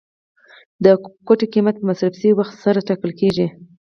د 0.85 0.85
کوټ 1.27 1.41
قیمت 1.53 1.75
په 1.77 1.85
مصرف 1.89 2.13
شوي 2.21 2.33
وخت 2.35 2.55
سره 2.63 2.85
ټاکل 2.87 3.11
کیږي. 3.19 3.47